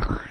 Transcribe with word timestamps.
God. 0.00 0.29